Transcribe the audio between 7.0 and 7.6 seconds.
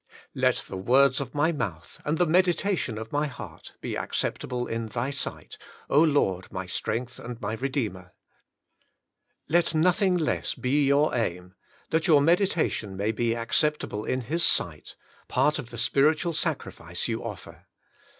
and my